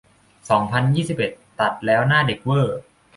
[0.49, 2.79] สองพันยี่สิบเอ็ด ตัดแล้วหน้าเด็กเว่อร์